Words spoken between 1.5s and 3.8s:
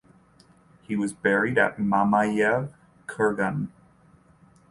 at Mamayev Kurgan.